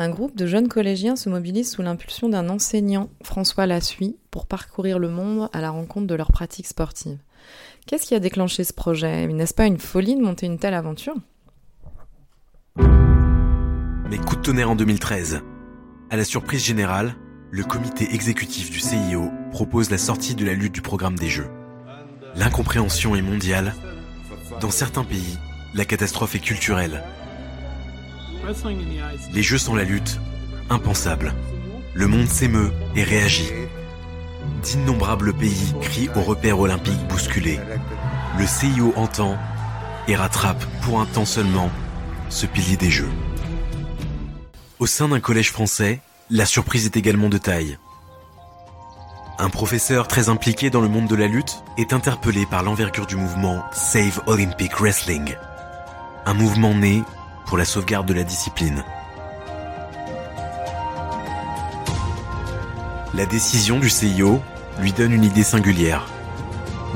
[0.00, 4.98] Un groupe de jeunes collégiens se mobilise sous l'impulsion d'un enseignant, François Lassuy, pour parcourir
[4.98, 7.18] le monde à la rencontre de leurs pratiques sportives.
[7.86, 9.26] Qu'est-ce qui a déclenché ce projet?
[9.26, 11.16] N'est-ce pas une folie de monter une telle aventure?
[12.78, 15.42] Mais coup de tonnerre en 2013.
[16.08, 17.14] À la surprise générale,
[17.50, 21.50] le comité exécutif du CIO propose la sortie de la lutte du programme des Jeux.
[22.36, 23.74] L'incompréhension est mondiale.
[24.62, 25.36] Dans certains pays,
[25.74, 27.02] la catastrophe est culturelle.
[29.32, 30.20] Les Jeux sont la lutte,
[30.68, 31.34] impensable.
[31.94, 33.50] Le monde s'émeut et réagit.
[34.62, 37.58] D'innombrables pays crient au repère olympique bousculé.
[38.38, 39.36] Le CIO entend
[40.08, 41.70] et rattrape pour un temps seulement
[42.28, 43.10] ce pilier des Jeux.
[44.78, 46.00] Au sein d'un collège français,
[46.30, 47.78] la surprise est également de taille.
[49.38, 53.16] Un professeur très impliqué dans le monde de la lutte est interpellé par l'envergure du
[53.16, 55.34] mouvement Save Olympic Wrestling.
[56.26, 57.02] Un mouvement né
[57.50, 58.84] pour la sauvegarde de la discipline.
[63.12, 64.40] La décision du CIO
[64.78, 66.06] lui donne une idée singulière.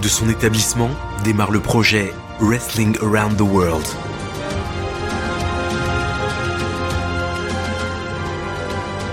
[0.00, 0.90] De son établissement
[1.24, 3.84] démarre le projet Wrestling Around the World.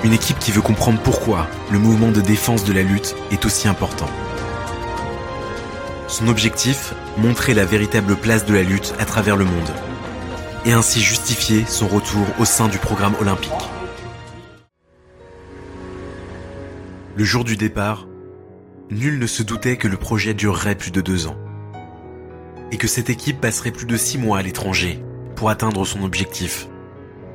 [0.03, 3.67] Une équipe qui veut comprendre pourquoi le mouvement de défense de la lutte est aussi
[3.67, 4.09] important.
[6.07, 9.71] Son objectif, montrer la véritable place de la lutte à travers le monde.
[10.63, 13.51] Et ainsi justifier son retour au sein du programme olympique.
[17.15, 18.07] Le jour du départ,
[18.91, 21.37] nul ne se doutait que le projet durerait plus de deux ans.
[22.71, 25.03] Et que cette équipe passerait plus de six mois à l'étranger
[25.35, 26.67] pour atteindre son objectif.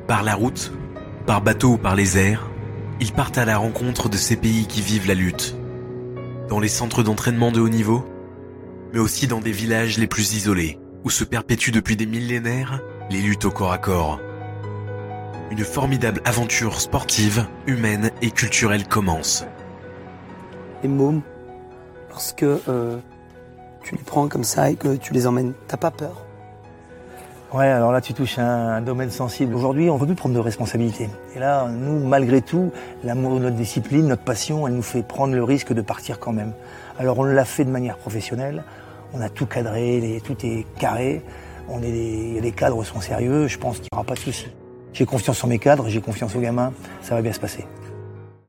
[0.06, 0.72] Par la route,
[1.27, 2.48] par bateau ou par les airs,
[3.00, 5.56] ils partent à la rencontre de ces pays qui vivent la lutte.
[6.48, 8.08] Dans les centres d'entraînement de haut niveau,
[8.92, 12.80] mais aussi dans des villages les plus isolés, où se perpétuent depuis des millénaires
[13.11, 14.21] les luttes au corps à corps.
[15.51, 19.47] Une formidable aventure sportive, humaine et culturelle commence.
[20.83, 21.23] Les mômes,
[22.11, 22.99] lorsque euh,
[23.83, 26.25] tu les prends comme ça et que tu les emmènes, t'as pas peur?
[27.55, 29.55] Ouais, alors là, tu touches un, un domaine sensible.
[29.55, 31.09] Aujourd'hui, on ne veut plus prendre de responsabilités.
[31.37, 32.72] Et là, nous, malgré tout,
[33.05, 36.33] l'amour de notre discipline, notre passion, elle nous fait prendre le risque de partir quand
[36.33, 36.53] même.
[36.99, 38.65] Alors, on l'a fait de manière professionnelle.
[39.15, 41.22] On a tout cadré, les, tout est carré.
[41.69, 43.47] On est des, les cadres sont sérieux.
[43.47, 44.49] Je pense qu'il n'y aura pas de soucis.
[44.93, 46.72] J'ai confiance en mes cadres, j'ai confiance aux gamins.
[47.03, 47.65] Ça va bien se passer.